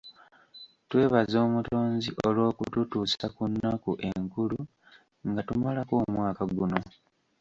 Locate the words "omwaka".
6.03-6.43